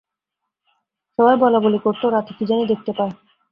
সবাই 1.19 1.35
বলাবলি 1.37 1.79
করত, 1.85 2.03
রাতে 2.05 2.31
কী 2.37 2.43
জানি 2.49 2.63
দেখতে 2.71 2.91
পায়। 2.97 3.13